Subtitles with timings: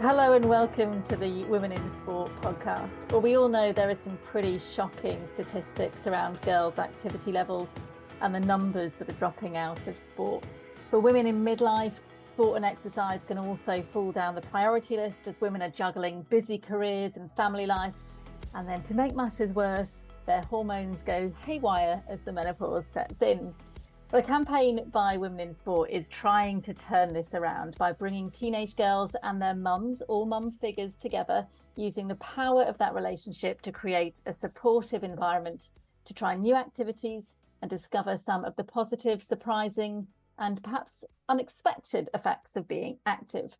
[0.00, 3.12] Hello and welcome to the Women in Sport podcast.
[3.12, 7.68] Well, we all know there are some pretty shocking statistics around girls' activity levels
[8.22, 10.42] and the numbers that are dropping out of sport.
[10.88, 15.38] For women in midlife, sport and exercise can also fall down the priority list as
[15.42, 17.94] women are juggling busy careers and family life.
[18.54, 23.54] And then to make matters worse, their hormones go haywire as the menopause sets in.
[24.12, 28.74] A campaign by Women in Sport is trying to turn this around by bringing teenage
[28.74, 33.70] girls and their mums or mum figures together, using the power of that relationship to
[33.70, 35.68] create a supportive environment
[36.06, 42.56] to try new activities and discover some of the positive, surprising, and perhaps unexpected effects
[42.56, 43.56] of being active.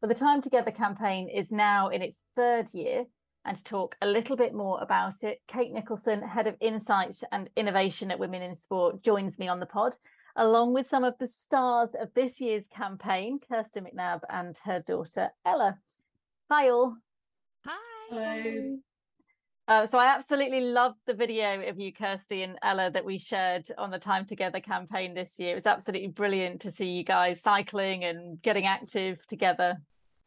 [0.00, 3.06] Well, the Time Together campaign is now in its third year
[3.44, 7.50] and to talk a little bit more about it, Kate Nicholson, Head of Insights and
[7.56, 9.96] Innovation at Women in Sport, joins me on the pod,
[10.36, 15.30] along with some of the stars of this year's campaign, Kirsty McNab and her daughter
[15.44, 15.78] Ella.
[16.50, 16.96] Hi, all.
[17.66, 17.76] Hi.
[18.10, 18.78] Hello.
[19.68, 23.66] Uh, so I absolutely loved the video of you, Kirsty and Ella, that we shared
[23.78, 25.52] on the Time Together campaign this year.
[25.52, 29.78] It was absolutely brilliant to see you guys cycling and getting active together.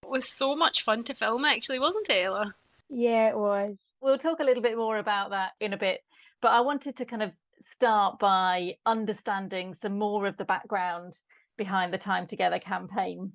[0.03, 2.55] It was so much fun to film, actually, wasn't it, Ella?
[2.89, 3.77] Yeah, it was.
[4.01, 6.01] We'll talk a little bit more about that in a bit,
[6.41, 7.31] but I wanted to kind of
[7.73, 11.13] start by understanding some more of the background
[11.57, 13.33] behind the Time Together campaign.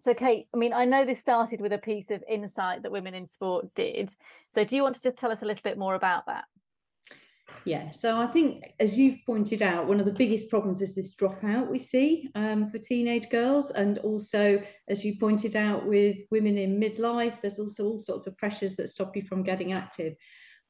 [0.00, 3.14] So, Kate, I mean, I know this started with a piece of insight that Women
[3.14, 4.10] in Sport did.
[4.54, 6.44] So, do you want to just tell us a little bit more about that?
[7.64, 11.14] Yeah, so I think, as you've pointed out, one of the biggest problems is this
[11.14, 13.70] dropout we see um, for teenage girls.
[13.70, 18.38] And also, as you pointed out, with women in midlife, there's also all sorts of
[18.38, 20.14] pressures that stop you from getting active.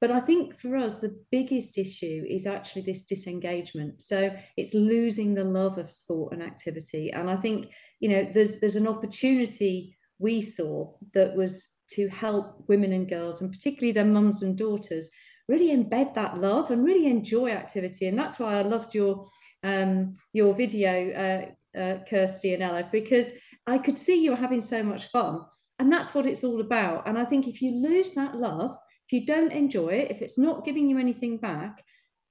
[0.01, 4.01] But I think for us, the biggest issue is actually this disengagement.
[4.01, 7.13] So it's losing the love of sport and activity.
[7.13, 12.65] And I think, you know, there's there's an opportunity we saw that was to help
[12.69, 15.11] women and girls, and particularly their mums and daughters,
[15.49, 18.07] really embed that love and really enjoy activity.
[18.07, 19.27] And that's why I loved your
[19.65, 23.33] um, your video, uh, uh, Kirsty and Ella, because
[23.67, 25.41] I could see you were having so much fun.
[25.81, 27.07] And that's what it's all about.
[27.09, 28.77] And I think if you lose that love,
[29.07, 31.83] if you don't enjoy it, if it's not giving you anything back,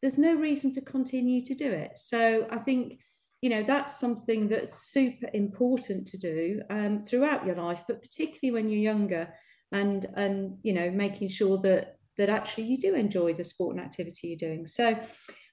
[0.01, 1.93] there's no reason to continue to do it.
[1.95, 2.99] So I think,
[3.41, 8.51] you know, that's something that's super important to do um, throughout your life, but particularly
[8.51, 9.33] when you're younger
[9.71, 13.85] and, and, you know, making sure that that actually you do enjoy the sport and
[13.85, 14.67] activity you're doing.
[14.67, 14.97] So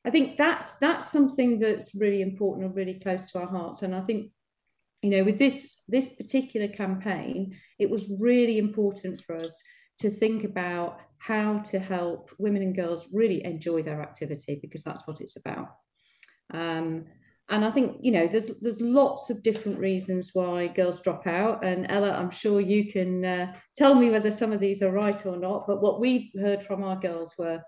[0.04, 3.82] I think that's that's something that's really important and really close to our hearts.
[3.82, 4.30] And I think,
[5.02, 9.62] you know, with this this particular campaign, it was really important for us
[10.00, 15.06] to think about how to help women and girls really enjoy their activity because that's
[15.06, 15.68] what it's about.
[16.52, 17.06] Um,
[17.50, 21.64] and I think you know there's there's lots of different reasons why girls drop out.
[21.64, 25.24] And Ella, I'm sure you can uh, tell me whether some of these are right
[25.26, 25.66] or not.
[25.66, 27.62] But what we heard from our girls were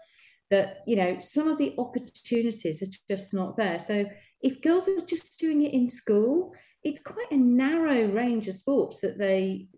[0.51, 3.79] that you know some of the opportunities are just not there.
[3.79, 4.07] So
[4.41, 9.01] if girls are just doing it in school, it's quite a narrow range of sports
[9.01, 9.69] that they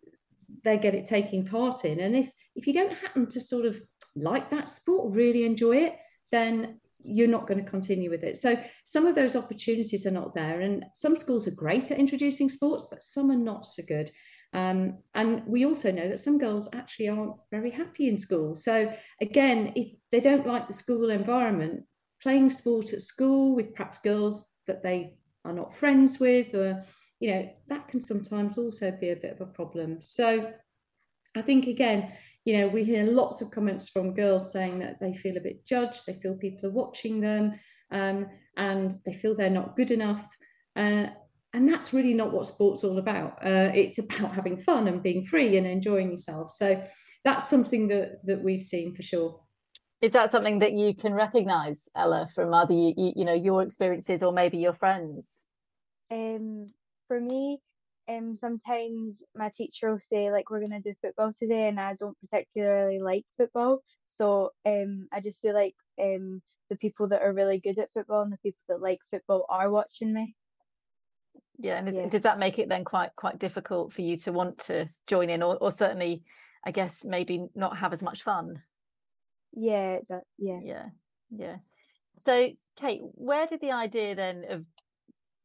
[0.65, 1.99] they get it taking part in.
[1.99, 3.81] And if if you don't happen to sort of
[4.15, 5.97] like that sport, really enjoy it,
[6.31, 8.37] then you're not going to continue with it.
[8.37, 10.61] So some of those opportunities are not there.
[10.61, 14.11] And some schools are great at introducing sports, but some are not so good.
[14.53, 18.55] Um, and we also know that some girls actually aren't very happy in school.
[18.55, 21.85] So again, if they don't like the school environment,
[22.23, 26.83] playing sport at school with perhaps girls that they are not friends with, or
[27.21, 30.01] you know, that can sometimes also be a bit of a problem.
[30.01, 30.53] So
[31.37, 32.13] I think again,
[32.49, 35.67] you know, we hear lots of comments from girls saying that they feel a bit
[35.67, 37.61] judged, they feel people are watching them,
[37.91, 38.27] um,
[38.57, 40.27] and they feel they're not good enough.
[40.75, 41.09] Uh,
[41.53, 43.33] and that's really not what sport's all about.
[43.45, 46.49] Uh, it's about having fun and being free and enjoying yourself.
[46.49, 46.83] So
[47.23, 49.41] that's something that that we've seen for sure.
[50.01, 54.23] Is that something that you can recognise, Ella, from other you, you know your experiences
[54.23, 55.45] or maybe your friends?
[56.11, 56.73] Um,
[57.09, 57.59] for me,
[58.09, 62.17] um, sometimes my teacher will say like we're gonna do football today, and I don't
[62.21, 67.59] particularly like football, so um, I just feel like um, the people that are really
[67.59, 70.35] good at football and the people that like football are watching me.
[71.59, 72.09] Yeah, and is, yeah.
[72.09, 75.43] does that make it then quite quite difficult for you to want to join in,
[75.43, 76.23] or, or certainly,
[76.65, 78.63] I guess maybe not have as much fun?
[79.53, 80.87] Yeah, that, yeah, yeah,
[81.31, 81.57] yeah.
[82.21, 82.51] So,
[82.81, 84.65] Kate, where did the idea then of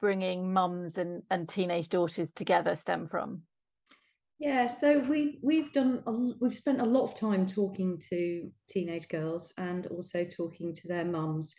[0.04, 3.44] bringing mums and, and teenage daughters together stem from?
[4.38, 6.12] Yeah, so we we've done a,
[6.42, 11.06] we've spent a lot of time talking to teenage girls and also talking to their
[11.06, 11.56] mums,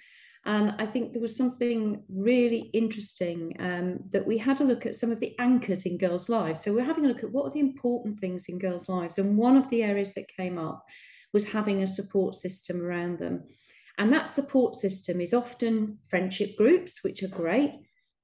[0.46, 4.94] And I think there was something really interesting um, that we had a look at
[4.94, 6.62] some of the anchors in girls' lives.
[6.62, 9.18] So we're having a look at what are the important things in girls' lives.
[9.18, 10.84] And one of the areas that came up
[11.32, 13.44] was having a support system around them.
[13.96, 17.72] And that support system is often friendship groups, which are great,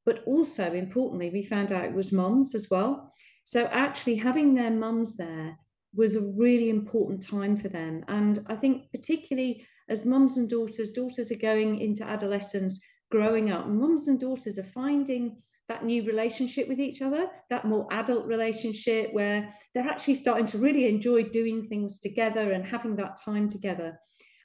[0.05, 3.12] but also importantly, we found out it was mums as well.
[3.44, 5.58] So actually having their mums there
[5.94, 8.05] was a really important time for them.
[8.08, 12.81] And I think particularly as mums and daughters, daughters are going into adolescence,
[13.11, 17.87] growing up, mums and daughters are finding that new relationship with each other, that more
[17.93, 23.17] adult relationship where they're actually starting to really enjoy doing things together and having that
[23.25, 23.99] time together.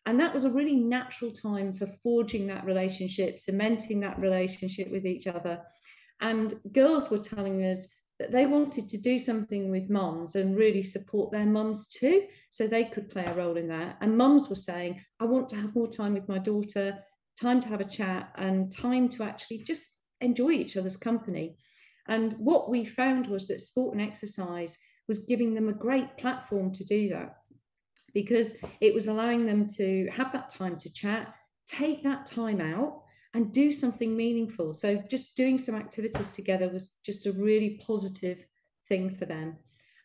[0.05, 5.05] And that was a really natural time for forging that relationship, cementing that relationship with
[5.05, 5.61] each other.
[6.21, 7.87] And girls were telling us
[8.19, 12.65] that they wanted to do something with mums and really support their mums too, so
[12.65, 13.97] they could play a role in that.
[13.99, 16.99] And mums were saying, I want to have more time with my daughter,
[17.39, 19.89] time to have a chat, and time to actually just
[20.21, 21.57] enjoy each other's company.
[22.07, 24.77] And what we found was that sport and exercise
[25.07, 27.35] was giving them a great platform to do that
[28.15, 31.35] because it was allowing them to have that time to chat,
[31.67, 33.03] take that time out
[33.35, 34.73] and do something meaningful.
[34.73, 38.39] So just doing some activities together was just a really positive
[38.87, 39.57] thing for them.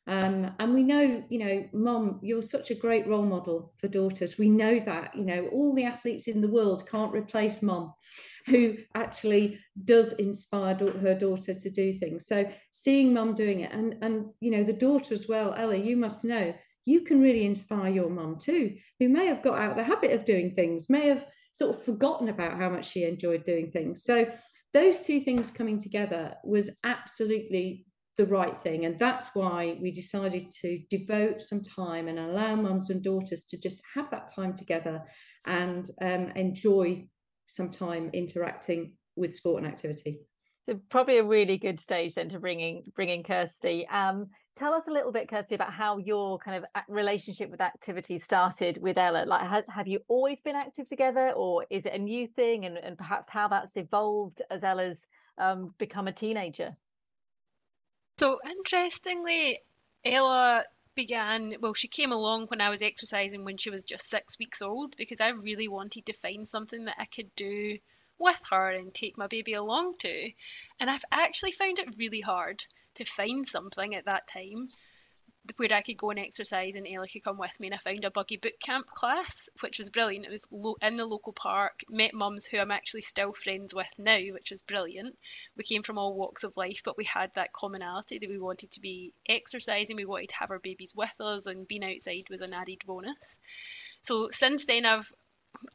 [0.09, 4.39] Um, and we know, you know, mom, you're such a great role model for daughters.
[4.39, 7.95] We know that, you know, all the athletes in the world can't replace mom,
[8.47, 12.27] who actually does inspire her daughter to do things.
[12.27, 15.97] So seeing mom doing it, and and you know, the daughter as well, Ella, you
[15.97, 16.55] must know,
[16.91, 20.13] you can really inspire your mum too, who may have got out of the habit
[20.13, 24.05] of doing things, may have sort of forgotten about how much she enjoyed doing things.
[24.05, 24.27] So
[24.73, 28.85] those two things coming together was absolutely the right thing.
[28.85, 33.57] And that's why we decided to devote some time and allow mums and daughters to
[33.57, 35.03] just have that time together
[35.47, 37.07] and um, enjoy
[37.47, 40.21] some time interacting with sport and activity.
[40.71, 43.89] So probably a really good stage then to bringing bringing Kirsty.
[43.89, 48.21] Um, tell us a little bit, Kirsty, about how your kind of relationship with activity
[48.21, 49.25] started with Ella.
[49.27, 52.67] Like, have, have you always been active together, or is it a new thing?
[52.67, 54.99] And, and perhaps how that's evolved as Ella's
[55.39, 56.77] um, become a teenager.
[58.21, 59.59] So interestingly,
[60.05, 60.63] Ella
[60.95, 64.61] began well she came along when i was exercising when she was just six weeks
[64.61, 67.79] old because i really wanted to find something that i could do
[68.21, 70.31] with her and take my baby along to.
[70.79, 72.65] And i've actually found it really hard
[72.95, 74.69] to find something at that time
[75.57, 77.69] where I could go and exercise and Ella could come with me.
[77.69, 80.27] And I found a buggy boot camp class which was brilliant.
[80.27, 83.91] It was lo- in the local park met mums who I'm actually still friends with
[83.99, 85.17] now which was brilliant.
[85.57, 88.71] We came from all walks of life but we had that commonality that we wanted
[88.73, 89.97] to be exercising.
[89.97, 93.41] We wanted to have our babies with us and being outside was an added bonus.
[94.03, 95.11] So since then I've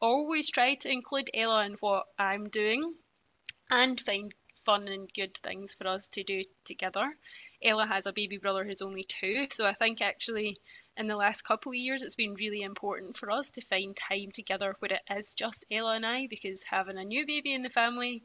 [0.00, 2.94] always try to include Ella in what I'm doing
[3.70, 4.34] and find
[4.64, 7.16] fun and good things for us to do together.
[7.62, 10.56] Ella has a baby brother who's only two, so I think actually
[10.96, 14.30] in the last couple of years it's been really important for us to find time
[14.32, 17.70] together where it is just Ella and I because having a new baby in the
[17.70, 18.22] family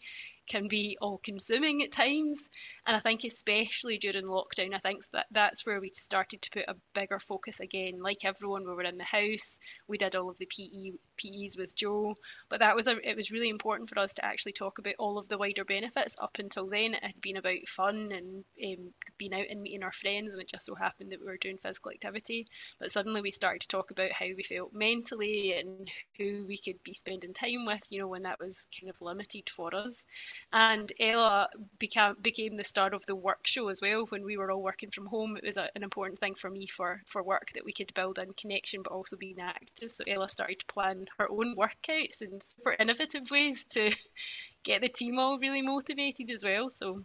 [0.52, 2.50] can be all consuming at times.
[2.86, 6.66] And I think, especially during lockdown, I think that that's where we started to put
[6.68, 8.02] a bigger focus again.
[8.02, 11.76] Like everyone, we were in the house, we did all of the PE, PEs with
[11.76, 12.16] Joe,
[12.50, 15.18] but that was a, it was really important for us to actually talk about all
[15.18, 16.18] of the wider benefits.
[16.20, 19.94] Up until then, it had been about fun and um, being out and meeting our
[19.94, 22.48] friends, and it just so happened that we were doing physical activity.
[22.80, 26.84] But suddenly we started to talk about how we felt mentally and who we could
[26.84, 30.06] be spending time with, you know, when that was kind of limited for us.
[30.52, 31.50] And Ella
[31.80, 34.06] became became the star of the work show as well.
[34.10, 36.68] When we were all working from home, it was a, an important thing for me
[36.68, 39.92] for for work that we could build in connection, but also being active.
[39.92, 43.92] So Ella started to plan her own workouts in super innovative ways to
[44.64, 46.70] get the team all really motivated as well.
[46.70, 47.04] So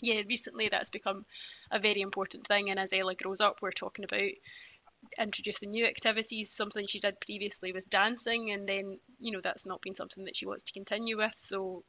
[0.00, 1.24] yeah, recently that's become
[1.70, 2.70] a very important thing.
[2.70, 4.30] And as Ella grows up, we're talking about
[5.18, 6.50] introducing new activities.
[6.50, 10.36] Something she did previously was dancing, and then you know that's not been something that
[10.36, 11.34] she wants to continue with.
[11.38, 11.84] So,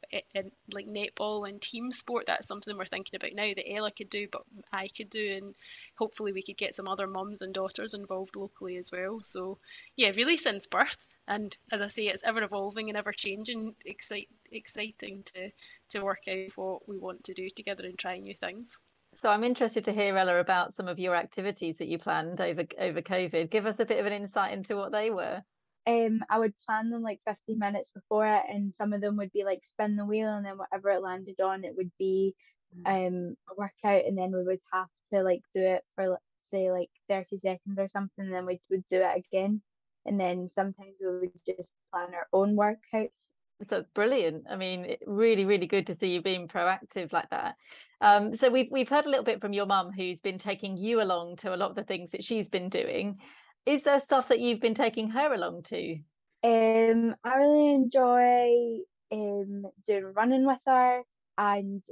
[0.72, 4.28] like netball and team sport, that's something we're thinking about now that Ella could do,
[4.30, 4.42] but
[4.72, 5.54] I could do, and
[5.96, 9.18] hopefully we could get some other mums and daughters involved locally as well.
[9.18, 9.58] So,
[9.96, 13.74] yeah, really since birth, and as I say, it's ever evolving and ever changing.
[13.84, 15.50] Excite, exciting to
[15.90, 18.78] to work out what we want to do together and try new things.
[19.14, 22.64] So I'm interested to hear Ella about some of your activities that you planned over
[22.78, 23.50] over COVID.
[23.50, 25.42] Give us a bit of an insight into what they were.
[25.86, 29.32] Um, I would plan them like 15 minutes before it, and some of them would
[29.32, 32.34] be like spin the wheel, and then whatever it landed on, it would be
[32.76, 32.86] mm.
[32.86, 36.72] um a workout, and then we would have to like do it for let's say
[36.72, 39.62] like 30 seconds or something, and then we would do it again,
[40.06, 43.28] and then sometimes we would just plan our own workouts
[43.68, 44.44] So brilliant.
[44.50, 47.54] I mean, really, really good to see you being proactive like that.
[48.00, 51.00] Um, so we've we've heard a little bit from your mum, who's been taking you
[51.00, 53.20] along to a lot of the things that she's been doing.
[53.64, 55.98] Is there stuff that you've been taking her along to?
[56.42, 58.78] Um, I really enjoy
[59.12, 61.02] um doing running with her,
[61.38, 61.82] and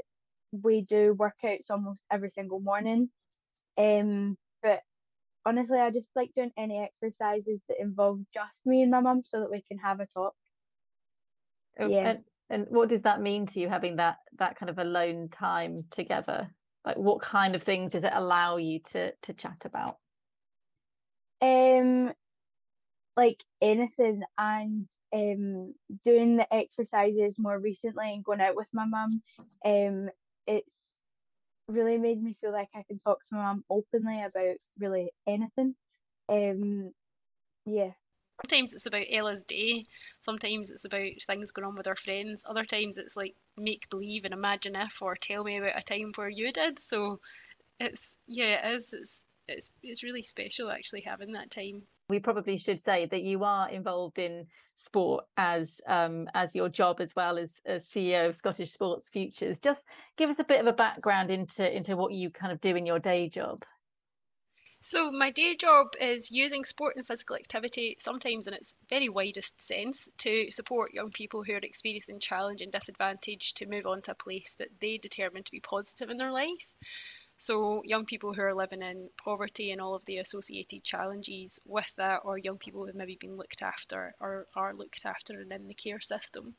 [0.51, 3.09] we do workouts almost every single morning.
[3.79, 4.83] Um, but
[5.47, 9.41] honestly, I just like doing any exercises that involve just me and my mum, so
[9.41, 10.35] that we can have a talk.
[11.79, 12.09] Oh, yeah.
[12.09, 15.85] And, and what does that mean to you having that that kind of alone time
[15.91, 16.55] together?
[16.85, 19.97] Like, what kind of things does it allow you to to chat about?
[21.41, 22.13] Um,
[23.17, 25.75] like anything, and um,
[26.05, 29.23] doing the exercises more recently and going out with my mum.
[29.65, 30.11] Um,
[30.47, 30.69] it's
[31.69, 35.75] really made me feel like I can talk to my mum openly about really anything.
[36.29, 36.93] Um,
[37.67, 37.91] yeah.
[38.45, 39.85] Sometimes it's about Ella's day.
[40.21, 42.45] Sometimes it's about things going on with her friends.
[42.47, 46.13] Other times it's like make believe and imagine if, or tell me about a time
[46.17, 46.79] where you did.
[46.79, 47.21] So
[47.79, 48.93] it's yeah, it is.
[48.93, 51.83] It's it's it's really special actually having that time.
[52.09, 57.01] We probably should say that you are involved in sport as um, as your job
[57.01, 59.61] as well as, as CEO of Scottish Sports Futures.
[59.61, 59.85] Just
[60.17, 62.87] give us a bit of a background into into what you kind of do in
[62.87, 63.65] your day job.
[64.85, 69.61] So my day job is using sport and physical activity, sometimes in its very widest
[69.61, 74.11] sense, to support young people who are experiencing challenge and disadvantage to move on to
[74.11, 76.67] a place that they determine to be positive in their life.
[77.45, 81.93] So young people who are living in poverty and all of the associated challenges with
[81.97, 85.67] that, or young people who've maybe been looked after or are looked after and in
[85.67, 86.55] the care system.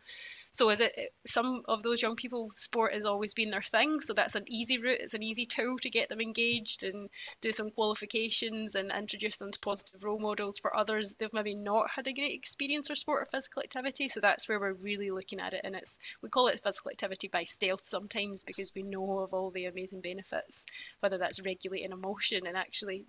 [0.51, 4.13] So is it some of those young people sport has always been their thing, so
[4.13, 7.09] that's an easy route, it's an easy tool to get them engaged and
[7.39, 10.59] do some qualifications and introduce them to positive role models.
[10.59, 14.19] For others, they've maybe not had a great experience or sport or physical activity, so
[14.19, 15.61] that's where we're really looking at it.
[15.63, 19.49] And it's we call it physical activity by stealth sometimes because we know of all
[19.49, 20.65] the amazing benefits,
[20.99, 23.05] whether that's regulating emotion and actually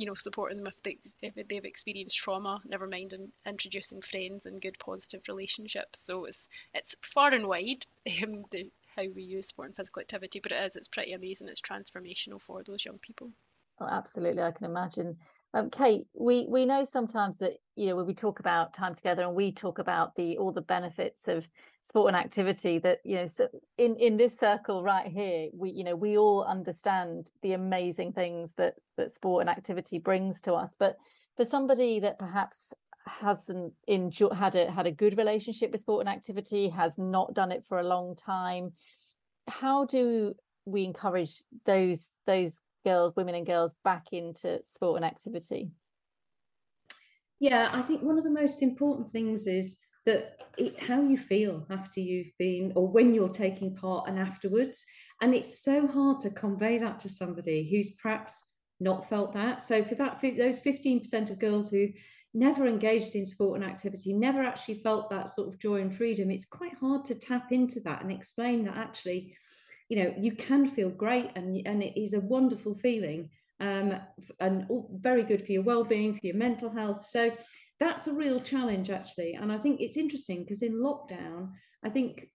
[0.00, 4.46] you know, supporting them if, they, if they've experienced trauma, never mind in, introducing friends
[4.46, 6.00] and good positive relationships.
[6.00, 7.84] So it's it's far and wide
[8.22, 11.48] um, the, how we use sport and physical activity, but it is, it's pretty amazing.
[11.48, 13.30] It's transformational for those young people.
[13.78, 15.18] Oh, absolutely, I can imagine.
[15.52, 19.22] Um, Kate, we we know sometimes that you know when we talk about time together
[19.22, 21.46] and we talk about the all the benefits of
[21.82, 25.82] sport and activity that you know so in in this circle right here we you
[25.82, 30.76] know we all understand the amazing things that that sport and activity brings to us.
[30.78, 30.96] But
[31.36, 32.72] for somebody that perhaps
[33.06, 37.50] hasn't enjoyed had a had a good relationship with sport and activity has not done
[37.50, 38.72] it for a long time
[39.48, 45.70] how do we encourage those those girls, women and girls back into sport and activity?
[47.38, 51.66] Yeah, I think one of the most important things is that it's how you feel
[51.70, 54.84] after you've been or when you're taking part and afterwards.
[55.20, 58.44] And it's so hard to convey that to somebody who's perhaps
[58.78, 59.62] not felt that.
[59.62, 61.88] So for that, those 15% of girls who
[62.32, 66.30] never engaged in sport and activity, never actually felt that sort of joy and freedom,
[66.30, 69.34] it's quite hard to tap into that and explain that actually
[69.90, 73.28] you know you can feel great and and it is a wonderful feeling
[73.58, 73.92] um,
[74.38, 77.04] and very good for your well-being for your mental health.
[77.04, 77.30] So
[77.78, 79.34] that's a real challenge actually.
[79.34, 81.50] And i think it's interesting because in lockdown
[81.84, 82.28] i think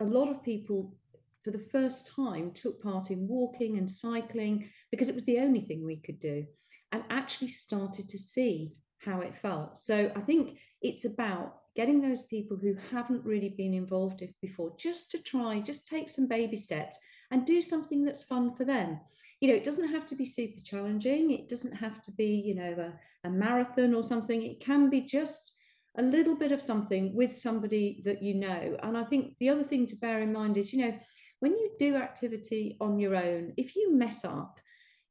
[0.00, 0.94] a lot of people
[1.42, 5.60] for the first time took part in walking and cycling because it was the only
[5.60, 6.44] thing we could do
[6.92, 9.78] and actually started to see how it felt.
[9.78, 15.10] So i think it's about getting those people who haven't really been involved before just
[15.10, 16.98] to try, just take some baby steps
[17.30, 18.98] and do something that's fun for them.
[19.40, 21.30] You know, it doesn't have to be super challenging.
[21.30, 22.92] It doesn't have to be, you know,
[23.24, 24.42] a, a marathon or something.
[24.42, 25.52] It can be just
[25.98, 28.76] a little bit of something with somebody that you know.
[28.82, 30.98] And I think the other thing to bear in mind is, you know,
[31.40, 34.58] when you do activity on your own, if you mess up,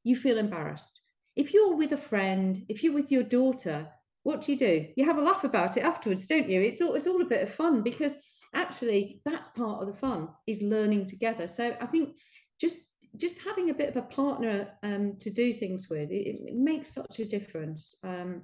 [0.03, 1.01] you feel embarrassed.
[1.36, 3.88] If you're with a friend, if you're with your daughter,
[4.25, 4.88] what do you do?
[4.96, 6.60] You have a laugh about it afterwards, don't you?
[6.60, 8.17] It's all it's all a bit of fun because
[8.55, 11.46] actually that's part of the fun is learning together.
[11.46, 12.15] So I think
[12.60, 12.77] just
[13.17, 16.91] just having a bit of a partner um, to do things with it, it makes
[16.91, 17.98] such a difference.
[18.03, 18.41] Um,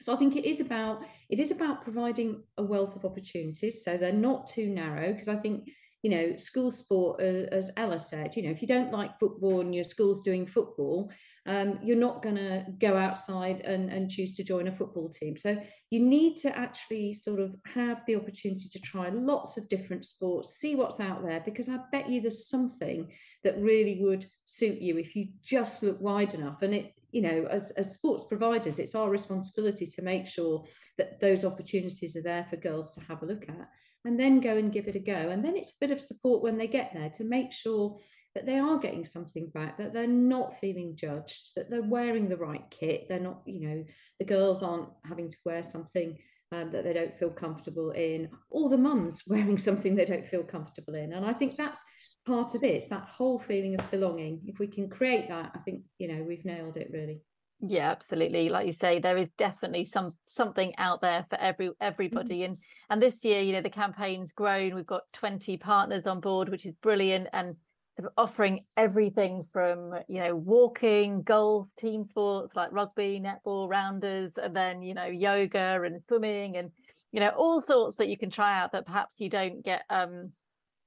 [0.00, 3.96] so I think it is about it is about providing a wealth of opportunities so
[3.96, 5.68] they're not too narrow because I think
[6.02, 9.60] you know school sport uh, as Ella said you know if you don't like football
[9.60, 11.12] and your school's doing football
[11.46, 15.36] um, you're not going to go outside and, and choose to join a football team.
[15.36, 20.04] So you need to actually sort of have the opportunity to try lots of different
[20.04, 23.10] sports, see what's out there, because I bet you there's something
[23.42, 26.62] that really would suit you if you just look wide enough.
[26.62, 30.64] And it, you know, as, as sports providers, it's our responsibility to make sure
[30.96, 33.68] that those opportunities are there for girls to have a look at.
[34.04, 35.12] and then go and give it a go.
[35.12, 37.98] And then it's a bit of support when they get there to make sure
[38.34, 42.36] that they are getting something back, that they're not feeling judged, that they're wearing the
[42.36, 43.06] right kit.
[43.08, 43.84] They're not, you know,
[44.18, 46.16] the girls aren't having to wear something
[46.52, 50.42] um, that they don't feel comfortable in, or the mums wearing something they don't feel
[50.42, 51.12] comfortable in.
[51.12, 51.84] And I think that's
[52.26, 52.74] part of it.
[52.74, 54.40] It's that whole feeling of belonging.
[54.46, 57.20] If we can create that, I think, you know, we've nailed it really.
[57.64, 58.48] Yeah, absolutely.
[58.48, 61.74] Like you say, there is definitely some something out there for every Mm-hmm.
[61.80, 62.44] everybody.
[62.44, 62.56] And
[62.90, 64.74] and this year, you know, the campaign's grown.
[64.74, 67.28] We've got 20 partners on board, which is brilliant.
[67.32, 67.54] And
[67.96, 74.32] sort of offering everything from, you know, walking, golf, team sports like rugby, netball, rounders,
[74.36, 76.70] and then, you know, yoga and swimming and,
[77.12, 80.32] you know, all sorts that you can try out that perhaps you don't get um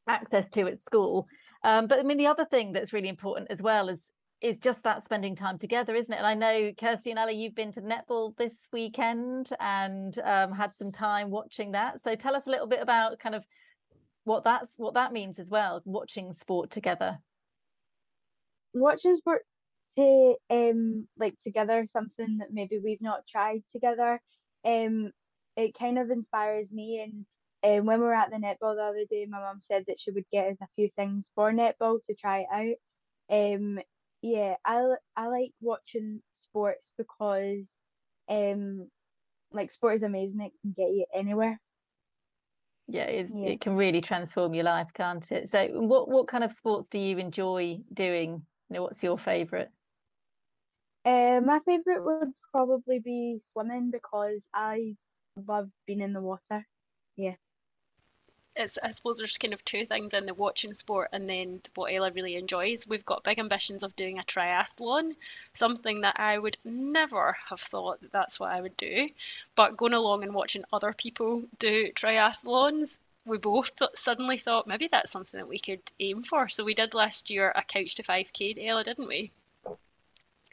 [0.08, 1.28] access to at school.
[1.64, 4.84] Um, but I mean, the other thing that's really important as well is is just
[4.84, 6.18] that spending time together, isn't it?
[6.18, 10.72] And I know Kirsty and Ella, you've been to netball this weekend and um, had
[10.74, 12.04] some time watching that.
[12.04, 13.44] So tell us a little bit about kind of
[14.26, 17.20] what that's what that means as well, watching sport together.
[18.74, 19.44] Watching sport
[19.98, 24.22] to um like together something that maybe we've not tried together.
[24.66, 25.12] Um,
[25.56, 27.26] it kind of inspires me and.
[27.64, 30.12] Um, when we were at the netball the other day, my mum said that she
[30.12, 32.76] would get us a few things for netball to try out.
[33.36, 33.80] Um,
[34.22, 37.66] yeah, I like watching sports because
[38.30, 38.90] um
[39.52, 40.42] like sport is amazing.
[40.42, 41.60] It can get you anywhere.
[42.88, 43.40] Yeah, it's, Yeah.
[43.42, 45.50] it can really transform your life, can't it?
[45.50, 48.46] So what what kind of sports do you enjoy doing?
[48.70, 49.72] You know, what's your favorite?
[51.06, 54.96] Uh, my favorite would probably be swimming because I
[55.36, 56.66] love being in the water.
[58.56, 61.94] It's I suppose there's kind of two things in the watching sport and then what
[61.94, 62.88] Ella really enjoys.
[62.88, 65.16] We've got big ambitions of doing a triathlon,
[65.54, 69.08] something that I would never have thought that that's what I would do.
[69.56, 74.88] But going along and watching other people do triathlons, we both th- suddenly thought maybe
[74.88, 76.48] that's something that we could aim for.
[76.50, 79.32] So we did last year a couch to 5k, Ella, didn't we?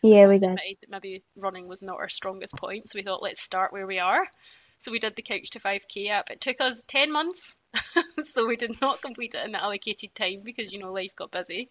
[0.02, 0.56] Yeah, we did.
[0.56, 4.00] that maybe running was not our strongest point, so we thought let's start where we
[4.00, 4.26] are.
[4.82, 6.28] So we did the Couch to 5k app.
[6.30, 7.56] It took us 10 months,
[8.24, 11.30] so we did not complete it in the allocated time because you know life got
[11.30, 11.70] busy.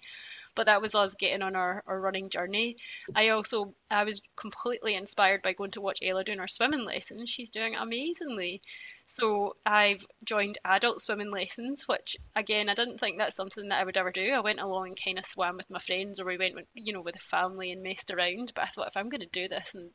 [0.56, 2.78] But that was us getting on our, our running journey.
[3.14, 7.30] I also I was completely inspired by going to watch Ella doing her swimming lessons.
[7.30, 8.62] She's doing amazingly.
[9.08, 13.84] So I've joined adult swimming lessons, which again I didn't think that's something that I
[13.84, 14.32] would ever do.
[14.32, 16.94] I went along and kind of swam with my friends, or we went with, you
[16.94, 18.54] know with the family and messed around.
[18.56, 19.92] But I thought if I'm going to do this and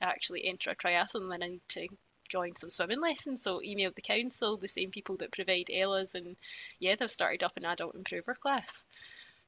[0.00, 1.88] actually enter a triathlon, then I need to
[2.28, 3.42] join some swimming lessons.
[3.42, 6.36] So emailed the council, the same people that provide Ella's, and
[6.78, 8.84] yeah, they've started up an adult improver class.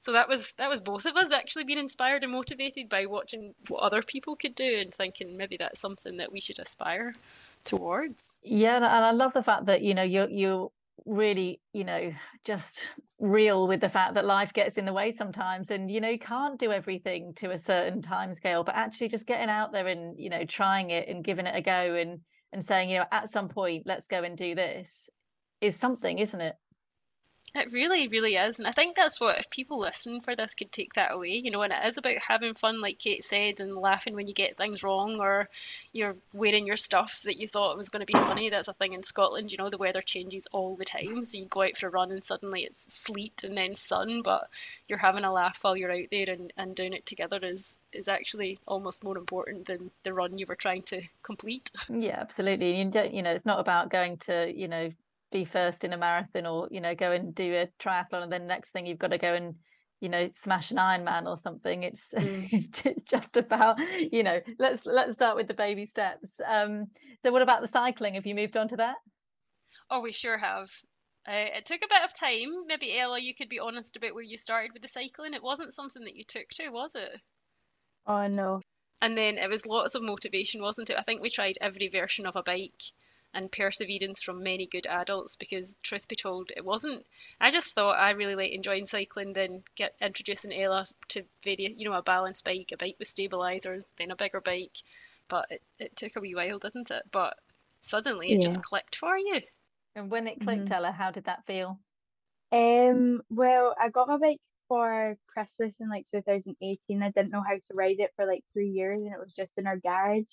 [0.01, 3.55] So that was that was both of us actually being inspired and motivated by watching
[3.69, 7.14] what other people could do and thinking maybe that's something that we should aspire
[7.64, 8.35] towards.
[8.43, 10.71] Yeah, and I love the fact that you know you're you're
[11.05, 12.12] really you know
[12.45, 16.09] just real with the fact that life gets in the way sometimes, and you know
[16.09, 19.87] you can't do everything to a certain time scale, but actually just getting out there
[19.87, 22.21] and you know trying it and giving it a go and
[22.53, 25.09] and saying you know at some point let's go and do this
[25.61, 26.57] is something, isn't it?
[27.55, 28.59] It really, really is.
[28.59, 31.51] And I think that's what, if people listen for this, could take that away, you
[31.51, 34.57] know, and it is about having fun, like Kate said, and laughing when you get
[34.57, 35.49] things wrong or
[35.93, 38.51] you're wearing your stuff that you thought was going to be sunny.
[38.51, 41.25] That's a thing in Scotland, you know, the weather changes all the time.
[41.25, 44.49] So you go out for a run and suddenly it's sleet and then sun, but
[44.87, 48.07] you're having a laugh while you're out there and, and doing it together is, is
[48.07, 51.71] actually almost more important than the run you were trying to complete.
[51.89, 52.81] Yeah, absolutely.
[52.81, 54.93] And you don't, you know, it's not about going to, you know,
[55.31, 58.47] be first in a marathon or, you know, go and do a triathlon and then
[58.47, 59.55] next thing you've got to go and,
[60.01, 61.83] you know, smash an Ironman or something.
[61.83, 63.05] It's, Mm.
[63.05, 63.79] just about,
[64.12, 66.31] you know, let's let's start with the baby steps.
[66.47, 66.87] Um,
[67.25, 68.14] so what about the cycling?
[68.14, 68.97] Have you moved on to that?
[69.90, 70.71] Oh, we sure have.
[71.29, 72.64] Uh, it took a bit of time.
[72.66, 75.35] Maybe Ella, you could be honest about where you started with the cycling.
[75.35, 77.21] It wasn't something that you took to, was it?
[78.07, 78.61] Oh no.
[79.03, 80.97] And then it was lots of motivation, wasn't it?
[80.99, 82.83] I think we tried every version of a bike
[83.35, 87.07] and perseverance from many good adults because, truth be told, it wasn't.
[87.40, 91.88] I just thought I really like enjoying cycling, then get introducing Ella to various, you
[91.88, 94.77] know, a balanced bike, a bike with stabilizers, then a bigger bike.
[95.29, 97.05] But it, it took a wee while, didn't it?
[97.11, 97.38] But
[97.83, 99.40] suddenly it just clicked for you.
[99.95, 100.73] And when it clicked, Mhm.
[100.73, 101.79] Ella, how did that feel?
[102.53, 107.03] Um, well, I got my bike for Christmas in like 2018.
[107.03, 109.57] I didn't know how to ride it for like three years, and it was just
[109.59, 110.31] in our garage.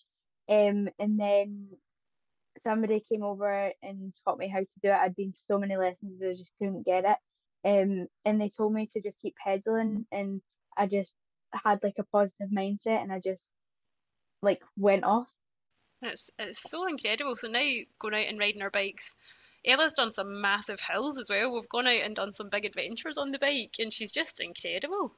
[0.49, 1.69] Um, and then
[2.67, 4.93] somebody came over and taught me how to do it.
[4.93, 7.17] I'd been so many lessons, I just couldn't get it.
[7.67, 10.41] Um, and they told me to just keep pedaling, and
[10.77, 11.13] I just
[11.53, 13.49] had like a positive mindset, and I just
[14.41, 15.27] like went off.
[16.01, 17.35] It's it's so incredible.
[17.35, 17.67] So now
[17.99, 19.15] going out and riding our bikes,
[19.65, 21.53] Ella's done some massive hills as well.
[21.53, 25.15] We've gone out and done some big adventures on the bike, and she's just incredible.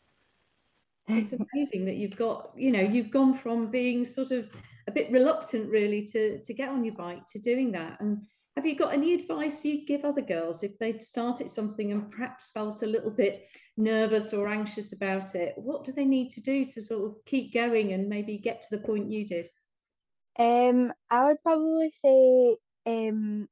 [1.09, 4.49] It's amazing that you've got, you know, you've gone from being sort of
[4.87, 7.99] a bit reluctant really to to get on your bike to doing that.
[7.99, 8.23] And
[8.55, 12.51] have you got any advice you'd give other girls if they'd started something and perhaps
[12.51, 13.39] felt a little bit
[13.77, 15.53] nervous or anxious about it?
[15.55, 18.67] What do they need to do to sort of keep going and maybe get to
[18.75, 19.47] the point you did?
[20.37, 23.47] Um, I would probably say, um,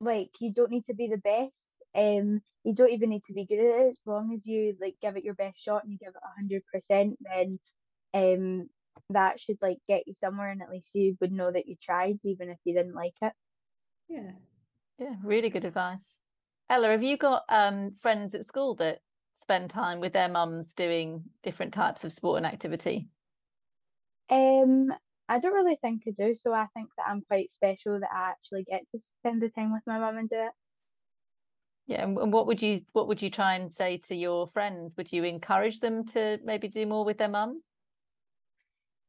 [0.00, 1.73] like you don't need to be the best.
[1.94, 3.88] Um, you don't even need to be good at it.
[3.90, 6.36] As long as you like give it your best shot and you give it a
[6.36, 7.58] hundred percent, then
[8.12, 8.68] um,
[9.10, 12.18] that should like get you somewhere, and at least you would know that you tried,
[12.24, 13.32] even if you didn't like it.
[14.08, 14.32] Yeah.
[14.98, 16.20] Yeah, really good advice.
[16.70, 19.00] Ella, have you got um, friends at school that
[19.34, 23.08] spend time with their mums doing different types of sport and activity?
[24.30, 24.92] Um,
[25.28, 28.30] I don't really think I do, so I think that I'm quite special that I
[28.30, 30.52] actually get to spend the time with my mum and do it.
[31.86, 34.96] Yeah, and what would you what would you try and say to your friends?
[34.96, 37.62] Would you encourage them to maybe do more with their mum?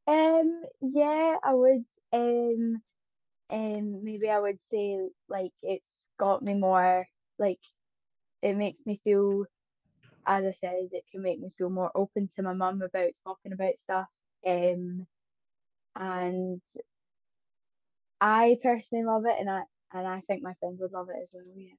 [0.07, 1.85] Um, yeah, I would.
[2.13, 2.83] Um,
[3.49, 7.07] um, maybe I would say like it's got me more
[7.39, 7.61] like
[8.41, 9.45] it makes me feel,
[10.27, 13.53] as I said, it can make me feel more open to my mum about talking
[13.53, 14.09] about stuff.
[14.45, 15.07] Um,
[15.95, 16.61] and
[18.19, 21.31] I personally love it, and I and I think my friends would love it as
[21.33, 21.45] well.
[21.55, 21.75] Yeah.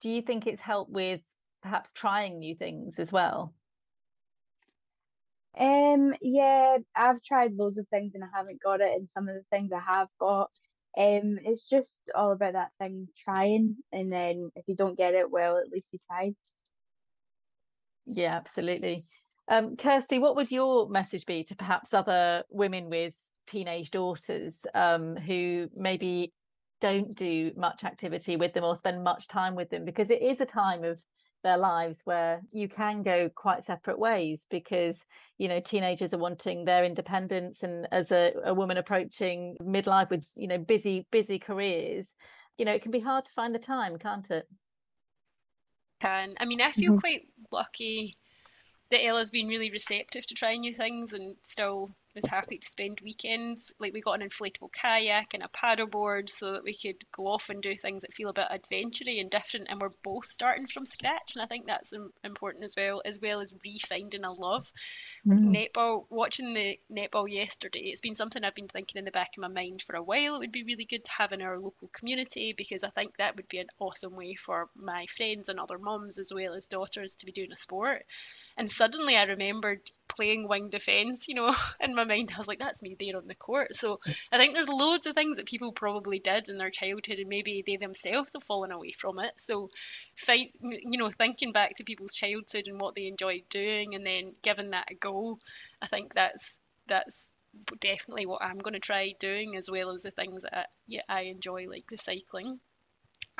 [0.00, 1.20] Do you think it's helped with
[1.62, 3.54] perhaps trying new things as well?
[5.58, 9.34] Um, yeah, I've tried loads of things and I haven't got it, and some of
[9.34, 10.50] the things I have got.
[10.96, 15.30] Um, it's just all about that thing trying, and then if you don't get it,
[15.30, 16.34] well, at least you tried.
[18.06, 19.04] Yeah, absolutely.
[19.48, 23.14] Um, Kirsty, what would your message be to perhaps other women with
[23.46, 26.32] teenage daughters um, who maybe
[26.80, 29.84] don't do much activity with them or spend much time with them?
[29.84, 31.02] Because it is a time of
[31.42, 35.00] their lives where you can go quite separate ways because
[35.38, 40.26] you know teenagers are wanting their independence and as a, a woman approaching midlife with
[40.36, 42.14] you know busy busy careers
[42.58, 44.46] you know it can be hard to find the time can't it
[46.00, 47.00] can i mean i feel mm-hmm.
[47.00, 48.16] quite lucky
[48.90, 53.00] that ella's been really receptive to trying new things and still was happy to spend
[53.02, 53.72] weekends.
[53.78, 57.50] Like we got an inflatable kayak and a paddleboard so that we could go off
[57.50, 59.68] and do things that feel a bit adventurous and different.
[59.70, 61.92] And we're both starting from scratch, and I think that's
[62.24, 64.70] important as well, as well as refinding a love.
[65.26, 65.56] Mm.
[65.56, 69.42] Netball, watching the netball yesterday, it's been something I've been thinking in the back of
[69.42, 70.36] my mind for a while.
[70.36, 73.36] It would be really good to have in our local community because I think that
[73.36, 77.14] would be an awesome way for my friends and other mums as well as daughters
[77.16, 78.04] to be doing a sport.
[78.56, 82.58] And suddenly I remembered playing wing defence, you know, in my mind I was like,
[82.58, 83.74] that's me there on the court.
[83.74, 84.00] So
[84.32, 87.62] I think there's loads of things that people probably did in their childhood and maybe
[87.66, 89.32] they themselves have fallen away from it.
[89.38, 89.70] So
[90.16, 94.34] fight you know, thinking back to people's childhood and what they enjoyed doing and then
[94.42, 95.38] giving that a go,
[95.82, 97.30] I think that's that's
[97.80, 101.02] definitely what I'm going to try doing as well as the things that I, yeah,
[101.08, 102.60] I enjoy like the cycling.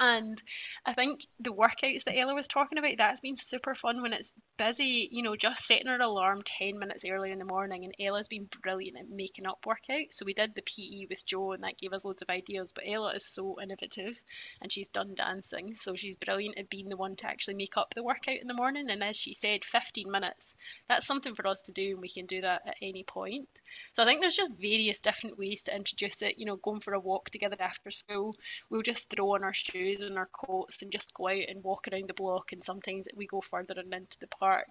[0.01, 0.43] And
[0.87, 4.33] I think the workouts that Ella was talking about, that's been super fun when it's
[4.57, 7.85] busy, you know, just setting her alarm 10 minutes early in the morning.
[7.85, 10.15] And Ella's been brilliant at making up workouts.
[10.15, 12.73] So we did the PE with Joe, and that gave us loads of ideas.
[12.73, 14.17] But Ella is so innovative
[14.63, 15.75] and she's done dancing.
[15.75, 18.55] So she's brilliant at being the one to actually make up the workout in the
[18.55, 18.89] morning.
[18.89, 20.57] And as she said, 15 minutes.
[20.89, 23.49] That's something for us to do, and we can do that at any point.
[23.93, 26.39] So I think there's just various different ways to introduce it.
[26.39, 28.35] You know, going for a walk together after school,
[28.71, 31.64] we'll just throw on our shoes shoes and our coats and just go out and
[31.64, 32.53] walk around the block.
[32.53, 34.68] And sometimes we go further and into the park,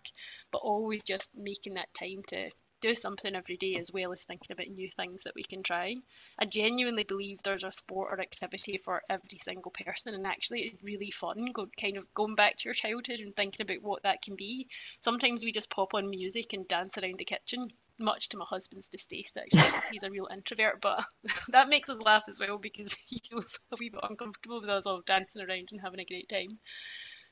[0.51, 2.49] but always just making that time to
[2.81, 5.95] do something every day as well as thinking about new things that we can try.
[6.39, 10.83] I genuinely believe there's a sport or activity for every single person, and actually it's
[10.83, 11.51] really fun.
[11.53, 14.67] Go kind of going back to your childhood and thinking about what that can be.
[15.01, 17.67] Sometimes we just pop on music and dance around the kitchen,
[17.99, 21.05] much to my husband's distaste actually because he's a real introvert but
[21.49, 24.85] that makes us laugh as well because he feels a wee bit uncomfortable with us
[24.85, 26.59] all dancing around and having a great time.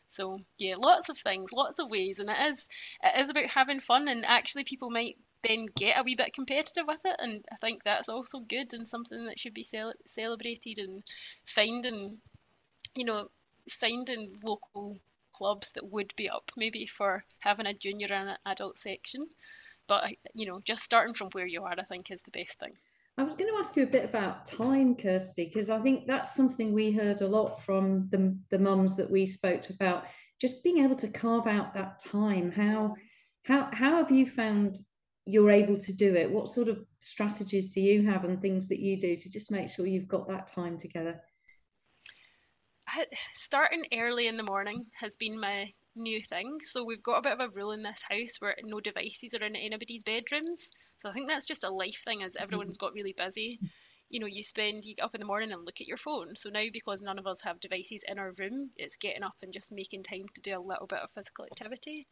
[0.10, 2.68] So yeah lots of things lots of ways and it is
[3.04, 6.86] it is about having fun and actually people might then get a wee bit competitive
[6.88, 10.80] with it and i think that's also good and something that should be cel- celebrated
[10.80, 11.04] and
[11.46, 12.18] finding
[12.96, 13.28] you know
[13.70, 14.98] finding local
[15.34, 19.28] clubs that would be up maybe for having a junior and an adult section
[19.88, 22.74] but you know, just starting from where you are, I think, is the best thing.
[23.20, 26.36] I was going to ask you a bit about time, Kirsty, because I think that's
[26.36, 30.06] something we heard a lot from the, the mums that we spoke to about
[30.40, 32.52] just being able to carve out that time.
[32.52, 32.96] How
[33.44, 34.78] how how have you found
[35.26, 36.30] you're able to do it?
[36.30, 39.70] What sort of strategies do you have and things that you do to just make
[39.70, 41.20] sure you've got that time together?
[43.34, 46.60] starting early in the morning has been my new thing.
[46.64, 49.44] So we've got a bit of a rule in this house where no devices are
[49.44, 50.72] in anybody's bedrooms.
[50.98, 53.60] So I think that's just a life thing as everyone's got really busy.
[54.10, 56.36] You know, you spend you get up in the morning and look at your phone.
[56.36, 59.54] So now because none of us have devices in our room, it's getting up and
[59.54, 62.08] just making time to do a little bit of physical activity.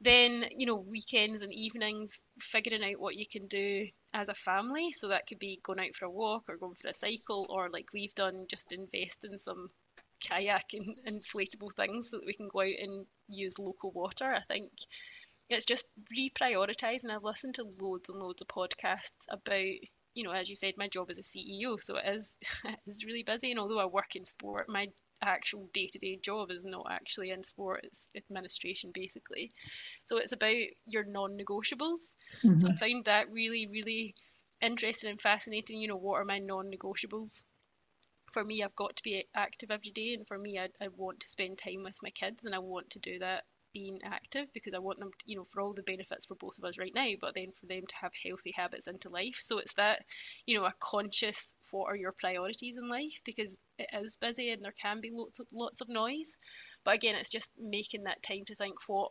[0.00, 4.92] Then, you know, weekends and evenings, figuring out what you can do as a family.
[4.92, 7.68] So that could be going out for a walk or going for a cycle, or
[7.68, 9.70] like we've done, just invest in some
[10.20, 14.32] kayak and inflatable things so that we can go out and use local water.
[14.32, 14.70] I think
[15.48, 17.08] it's just reprioritize.
[17.08, 19.64] I've listened to loads and loads of podcasts about,
[20.14, 23.04] you know, as you said, my job as a CEO, so it is it is
[23.04, 23.50] really busy.
[23.50, 24.88] And although I work in sport, my
[25.20, 29.50] actual day-to-day job is not actually in sport; it's administration basically.
[30.04, 32.14] So it's about your non-negotiables.
[32.42, 32.58] Mm-hmm.
[32.58, 34.14] So I find that really, really
[34.60, 35.80] interesting and fascinating.
[35.80, 37.44] You know, what are my non-negotiables?
[38.32, 41.20] For me, I've got to be active every day, and for me, I, I want
[41.20, 44.74] to spend time with my kids, and I want to do that being active because
[44.74, 46.94] I want them, to, you know, for all the benefits for both of us right
[46.94, 49.36] now, but then for them to have healthy habits into life.
[49.38, 50.04] So it's that,
[50.46, 54.64] you know, a conscious what are your priorities in life because it is busy and
[54.64, 56.38] there can be lots of lots of noise.
[56.84, 59.10] But again, it's just making that time to think what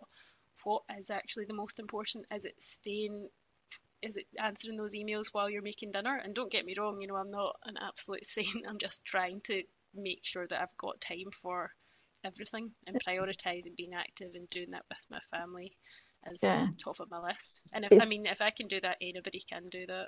[0.63, 2.25] what is actually the most important.
[2.34, 3.30] Is it staying
[4.01, 6.19] is it answering those emails while you're making dinner?
[6.23, 8.65] And don't get me wrong, you know, I'm not an absolute saint.
[8.67, 9.63] I'm just trying to
[9.95, 11.71] make sure that I've got time for
[12.23, 15.77] everything and prioritizing being active and doing that with my family
[16.31, 16.67] is yeah.
[16.83, 17.62] top of my list.
[17.73, 20.07] And if, I mean, if I can do that, anybody can do that.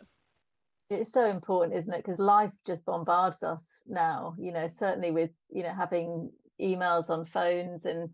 [0.90, 2.04] It's so important, isn't it?
[2.04, 4.36] Because life just bombards us now.
[4.40, 8.10] You know, certainly with you know having emails on phones and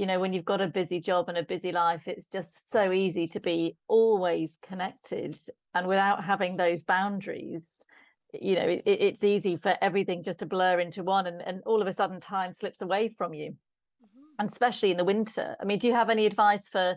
[0.00, 2.90] you know when you've got a busy job and a busy life it's just so
[2.90, 5.36] easy to be always connected
[5.74, 7.84] and without having those boundaries
[8.32, 11.82] you know it, it's easy for everything just to blur into one and, and all
[11.82, 13.50] of a sudden time slips away from you.
[13.50, 14.24] Mm-hmm.
[14.38, 15.54] and especially in the winter.
[15.60, 16.96] I mean do you have any advice for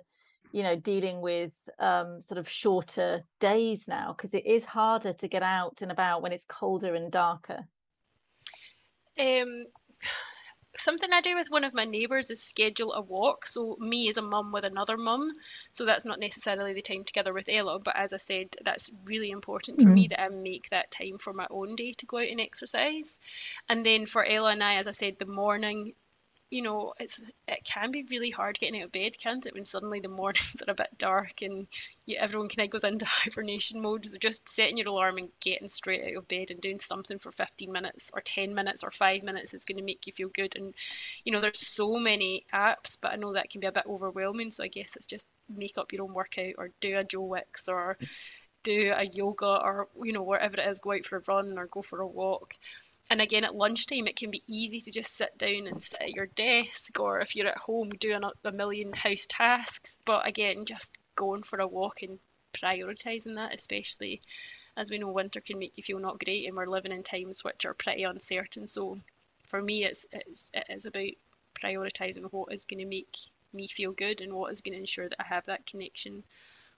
[0.54, 4.14] you know dealing with um, sort of shorter days now?
[4.16, 7.68] Because it is harder to get out and about when it's colder and darker.
[9.20, 9.64] Um
[10.78, 13.46] something I do with one of my neighbours is schedule a walk.
[13.46, 15.32] So me as a mum with another mum.
[15.72, 19.30] So that's not necessarily the time together with Ella, but as I said, that's really
[19.30, 19.94] important for mm-hmm.
[19.94, 23.20] me that I make that time for my own day to go out and exercise.
[23.70, 25.94] And then for Ella and I, as I said, the morning
[26.54, 29.56] you know, it's it can be really hard getting out of bed, can't it?
[29.56, 31.66] When suddenly the mornings are a bit dark and
[32.06, 34.06] you, everyone kind of goes into hibernation mode.
[34.06, 37.32] So just setting your alarm and getting straight out of bed and doing something for
[37.32, 40.56] 15 minutes or 10 minutes or five minutes is going to make you feel good.
[40.56, 40.76] And
[41.26, 44.52] you know, there's so many apps, but I know that can be a bit overwhelming.
[44.52, 47.68] So I guess it's just make up your own workout or do a Joe Wicks
[47.68, 48.08] or mm.
[48.62, 51.66] do a yoga or you know wherever it is, go out for a run or
[51.66, 52.54] go for a walk
[53.10, 56.12] and again at lunchtime it can be easy to just sit down and sit at
[56.12, 59.98] your desk or if you're at home doing a million house tasks.
[60.06, 62.20] But again just going for a walk and
[62.54, 64.22] prioritizing that especially
[64.76, 67.44] as we know winter can make you feel not great and we're living in times
[67.44, 68.68] which are pretty uncertain.
[68.68, 69.00] So
[69.48, 71.12] for me it's, it's it is about
[71.62, 73.16] prioritizing what is going to make
[73.54, 76.24] me feel good and what is going to ensure that i have that connection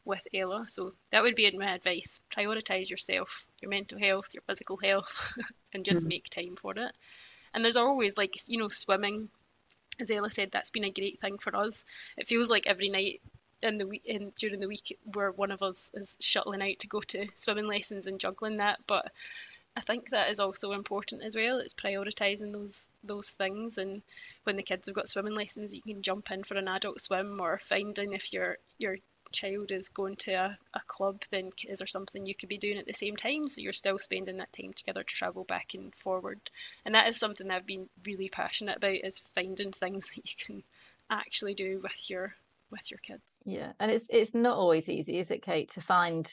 [0.05, 0.65] with Ella.
[0.67, 2.21] So that would be my advice.
[2.35, 5.33] Prioritize yourself, your mental health, your physical health,
[5.73, 6.09] and just mm-hmm.
[6.09, 6.91] make time for it.
[7.53, 9.29] And there's always like, you know, swimming.
[9.99, 11.85] As Ella said, that's been a great thing for us.
[12.17, 13.21] It feels like every night
[13.61, 16.87] in the week in during the week where one of us is shuttling out to
[16.87, 18.79] go to swimming lessons and juggling that.
[18.85, 19.11] But
[19.77, 21.59] I think that is also important as well.
[21.59, 24.01] It's prioritizing those those things, and
[24.43, 27.39] when the kids have got swimming lessons, you can jump in for an adult swim,
[27.41, 28.97] or finding if your your
[29.35, 32.77] child is going to a, a club, then is there something you could be doing
[32.77, 33.47] at the same time?
[33.47, 36.39] So you're still spending that time together to travel back and forward.
[36.85, 40.63] And that is something I've been really passionate about is finding things that you can
[41.09, 42.33] actually do with your
[42.71, 43.23] with your kids.
[43.45, 43.73] Yeah.
[43.79, 46.31] And it's it's not always easy, is it, Kate, to find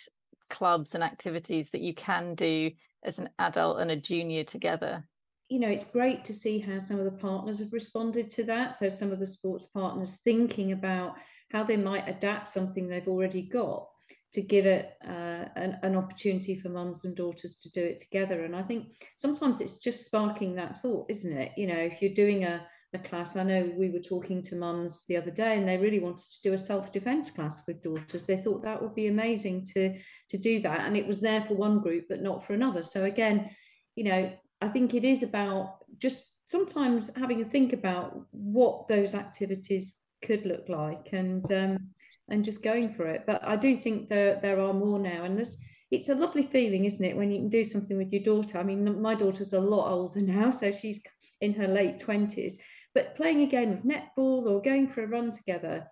[0.48, 2.70] clubs and activities that you can do
[3.04, 5.04] as an adult and a junior together
[5.52, 8.72] you know, it's great to see how some of the partners have responded to that.
[8.72, 11.14] So, some of the sports partners thinking about
[11.52, 13.86] how they might adapt something they've already got
[14.32, 18.44] to give it uh, an, an, opportunity for mums and daughters to do it together.
[18.44, 18.86] And I think
[19.16, 21.52] sometimes it's just sparking that thought, isn't it?
[21.58, 25.04] You know, if you're doing a, a class, I know we were talking to mums
[25.06, 28.24] the other day and they really wanted to do a self-defense class with daughters.
[28.24, 29.98] They thought that would be amazing to,
[30.30, 30.86] to do that.
[30.86, 32.82] And it was there for one group, but not for another.
[32.82, 33.50] So again,
[33.96, 39.14] you know, I think it is about just sometimes having a think about what those
[39.14, 41.88] activities could look like and um,
[42.28, 43.24] and just going for it.
[43.26, 46.86] But I do think that there are more now, and there's it's a lovely feeling,
[46.86, 48.58] isn't it, when you can do something with your daughter.
[48.58, 51.00] I mean, my daughter's a lot older now, so she's
[51.40, 52.54] in her late 20s.
[52.94, 55.86] But playing a game of netball or going for a run together,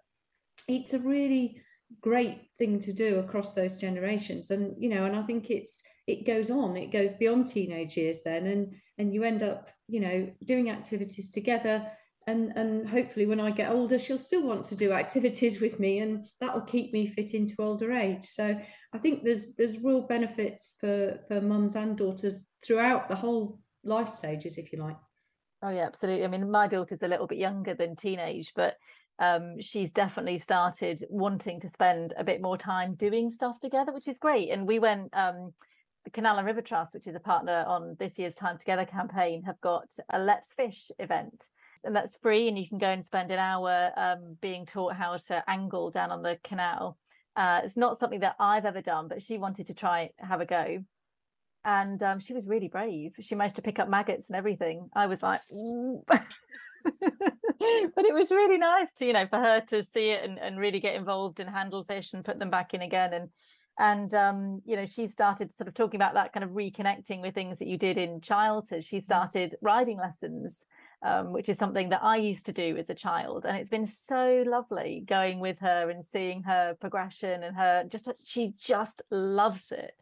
[0.68, 1.62] it's a really
[2.00, 6.24] great thing to do across those generations and you know and i think it's it
[6.24, 10.30] goes on it goes beyond teenage years then and and you end up you know
[10.44, 11.84] doing activities together
[12.26, 16.00] and and hopefully when i get older she'll still want to do activities with me
[16.00, 18.58] and that'll keep me fit into older age so
[18.92, 24.08] i think there's there's real benefits for for mums and daughters throughout the whole life
[24.08, 24.96] stages if you like
[25.62, 28.76] oh yeah absolutely i mean my daughter's a little bit younger than teenage but
[29.20, 34.08] um, she's definitely started wanting to spend a bit more time doing stuff together, which
[34.08, 34.48] is great.
[34.48, 35.52] And we went, um,
[36.04, 39.42] the Canal and River Trust, which is a partner on this year's Time Together campaign,
[39.42, 41.50] have got a Let's Fish event.
[41.84, 45.16] And that's free, and you can go and spend an hour um, being taught how
[45.16, 46.98] to angle down on the canal.
[47.36, 50.46] Uh, it's not something that I've ever done, but she wanted to try have a
[50.46, 50.84] go
[51.64, 53.12] and um, she was really brave.
[53.20, 54.88] She managed to pick up maggots and everything.
[54.94, 55.40] I was like,
[56.10, 56.24] but
[56.84, 60.80] it was really nice to you know for her to see it and, and really
[60.80, 63.28] get involved and handle fish and put them back in again and
[63.78, 67.34] and um, you know she started sort of talking about that kind of reconnecting with
[67.34, 69.04] things that you did in childhood she mm.
[69.04, 70.64] started riding lessons
[71.02, 73.86] um, which is something that i used to do as a child and it's been
[73.86, 79.72] so lovely going with her and seeing her progression and her just she just loves
[79.72, 79.92] it.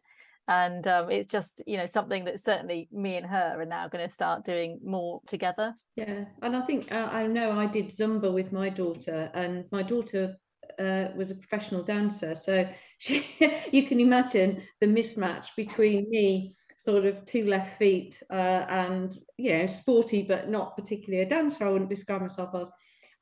[0.47, 4.07] And um, it's just you know something that certainly me and her are now going
[4.07, 5.75] to start doing more together.
[5.95, 9.83] Yeah and i think uh, i know i did zumba with my daughter and my
[9.83, 10.35] daughter
[10.79, 12.67] uh, was a professional dancer so
[12.99, 13.25] she,
[13.71, 19.51] you can imagine the mismatch between me sort of two left feet uh, and you
[19.51, 22.69] know sporty but not particularly a dancer i wouldn't describe myself as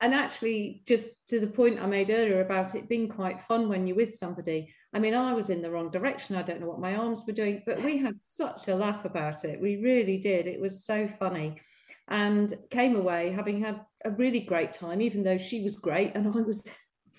[0.00, 3.84] and actually just to the point i made earlier about it being quite fun when
[3.84, 6.36] you're with somebody I mean, I was in the wrong direction.
[6.36, 9.44] I don't know what my arms were doing, but we had such a laugh about
[9.44, 9.60] it.
[9.60, 10.46] We really did.
[10.46, 11.60] It was so funny.
[12.08, 16.26] And came away having had a really great time, even though she was great and
[16.26, 16.64] I was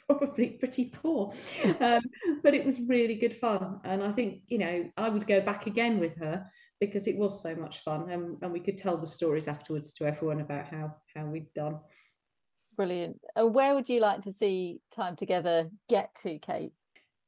[0.10, 1.34] probably pretty poor.
[1.80, 2.02] Um,
[2.43, 3.80] but it was really good fun.
[3.84, 7.41] And I think, you know, I would go back again with her because it was
[7.41, 8.10] so much fun.
[8.10, 11.80] And, and we could tell the stories afterwards to everyone about how, how we'd done.
[12.76, 13.19] Brilliant.
[13.36, 16.72] And where would you like to see time together get to, Kate?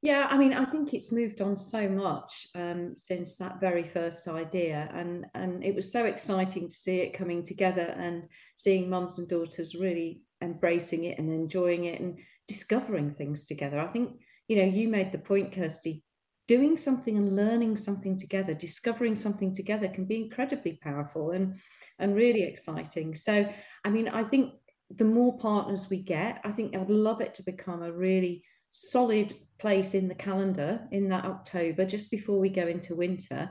[0.01, 4.27] Yeah, I mean, I think it's moved on so much um, since that very first
[4.27, 9.19] idea, and and it was so exciting to see it coming together and seeing mums
[9.19, 12.17] and daughters really embracing it and enjoying it and
[12.51, 13.79] discovering things together.
[13.79, 16.03] I think you know you made the point, Kirsty.
[16.47, 21.55] Doing something and learning something together, discovering something together, can be incredibly powerful and
[21.97, 23.15] and really exciting.
[23.15, 23.33] So,
[23.85, 24.53] I mean, I think
[24.89, 29.33] the more partners we get, I think I'd love it to become a really solid
[29.59, 33.49] place in the calendar in that October, just before we go into winter,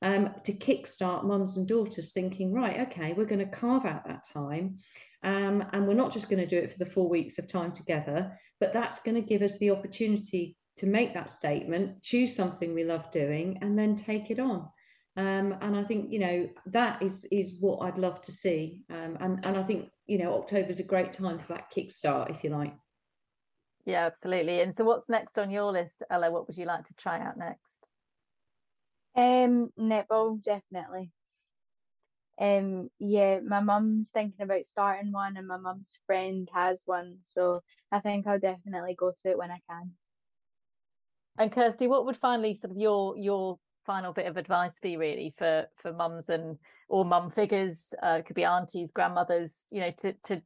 [0.00, 4.24] um, to kickstart mums and daughters thinking, right, okay, we're going to carve out that
[4.24, 4.78] time.
[5.22, 7.72] Um, and we're not just going to do it for the four weeks of time
[7.72, 12.72] together, but that's going to give us the opportunity to make that statement, choose something
[12.72, 14.68] we love doing, and then take it on.
[15.16, 18.82] Um, and I think you know that is is what I'd love to see.
[18.88, 22.30] Um, and and I think you know October is a great time for that kickstart,
[22.30, 22.72] if you like.
[23.84, 24.60] Yeah, absolutely.
[24.60, 26.30] And so, what's next on your list, Ella?
[26.30, 27.90] What would you like to try out next?
[29.16, 31.10] Um, netball, definitely.
[32.40, 37.62] Um, yeah, my mum's thinking about starting one, and my mum's friend has one, so
[37.90, 39.92] I think I'll definitely go to it when I can.
[41.38, 45.32] And Kirsty, what would finally sort of your your final bit of advice be really
[45.36, 47.92] for for mums and or mum figures?
[48.02, 50.42] Uh, could be aunties, grandmothers, you know, to to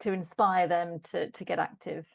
[0.00, 2.06] to inspire them to to get active.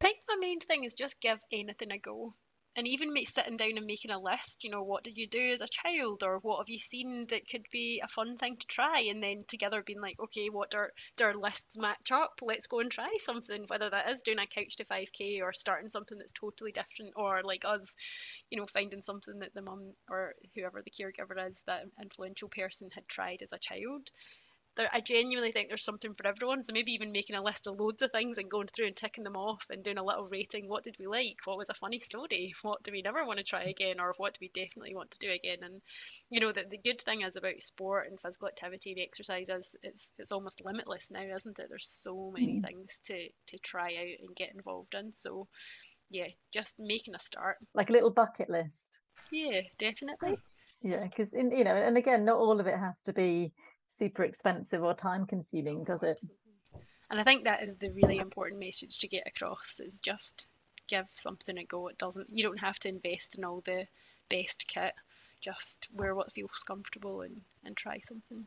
[0.00, 2.34] I think my main thing is just give anything a go.
[2.76, 5.52] And even make sitting down and making a list, you know, what did you do
[5.52, 8.66] as a child or what have you seen that could be a fun thing to
[8.66, 9.00] try?
[9.10, 12.38] And then together being like, okay, what do our, do our lists match up?
[12.40, 15.88] Let's go and try something, whether that is doing a couch to 5k or starting
[15.88, 17.96] something that's totally different or like us,
[18.50, 22.88] you know, finding something that the mum or whoever the caregiver is, that influential person
[22.94, 24.10] had tried as a child
[24.80, 26.62] there, I genuinely think there's something for everyone.
[26.62, 29.24] So maybe even making a list of loads of things and going through and ticking
[29.24, 30.68] them off and doing a little rating.
[30.68, 31.36] What did we like?
[31.44, 32.54] What was a funny story?
[32.62, 34.00] What do we never want to try again?
[34.00, 35.58] Or what do we definitely want to do again?
[35.62, 35.80] And
[36.30, 39.76] you know, the, the good thing is about sport and physical activity and exercise is
[39.82, 41.66] it's it's almost limitless now, isn't it?
[41.68, 42.66] There's so many mm.
[42.66, 45.12] things to to try out and get involved in.
[45.12, 45.48] So
[46.10, 47.56] yeah, just making a start.
[47.74, 49.00] Like a little bucket list.
[49.30, 50.38] Yeah, definitely.
[50.82, 53.52] Yeah, because you know, and again, not all of it has to be
[53.90, 56.22] super expensive or time consuming, does it?
[57.10, 60.46] And I think that is the really important message to get across is just
[60.88, 61.88] give something a go.
[61.88, 63.86] It doesn't you don't have to invest in all the
[64.28, 64.92] best kit.
[65.40, 68.44] Just wear what feels comfortable and, and try something.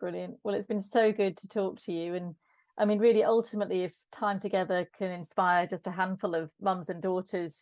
[0.00, 0.38] Brilliant.
[0.42, 2.14] Well, it's been so good to talk to you.
[2.14, 2.34] And
[2.76, 7.00] I mean, really, ultimately, if time together can inspire just a handful of mums and
[7.00, 7.56] daughters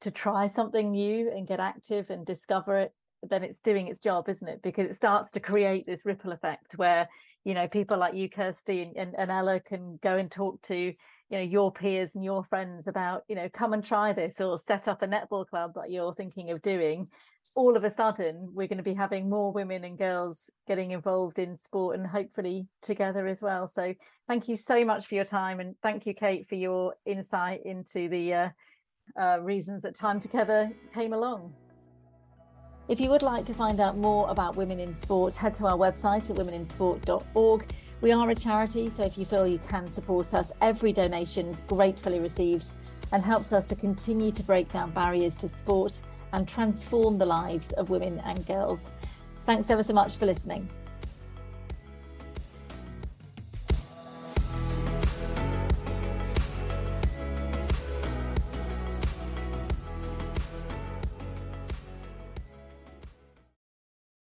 [0.00, 4.28] to try something new and get active and discover it, then it's doing its job,
[4.28, 4.62] isn't it?
[4.62, 7.08] Because it starts to create this ripple effect where,
[7.44, 10.94] you know, people like you, Kirsty, and, and Ella can go and talk to, you
[11.30, 14.88] know, your peers and your friends about, you know, come and try this or set
[14.88, 17.08] up a netball club that you're thinking of doing.
[17.54, 21.38] All of a sudden we're going to be having more women and girls getting involved
[21.38, 23.66] in sport and hopefully together as well.
[23.66, 23.94] So
[24.28, 28.10] thank you so much for your time and thank you kate for your insight into
[28.10, 28.48] the uh,
[29.18, 31.54] uh, reasons that time together came along
[32.88, 35.76] if you would like to find out more about women in sport head to our
[35.76, 37.66] website at womeninsport.org
[38.00, 41.60] we are a charity so if you feel you can support us every donation is
[41.62, 42.72] gratefully received
[43.12, 47.72] and helps us to continue to break down barriers to sport and transform the lives
[47.72, 48.90] of women and girls.
[49.46, 50.68] Thanks ever so much for listening.